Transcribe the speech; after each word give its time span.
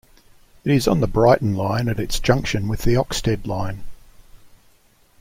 It 0.65 0.71
is 0.71 0.87
on 0.87 0.99
the 0.99 1.05
Brighton 1.05 1.53
Line 1.53 1.87
at 1.87 1.99
its 1.99 2.19
junction 2.19 2.67
with 2.67 2.81
the 2.81 2.95
Oxted 2.95 3.45
Line. 3.45 3.83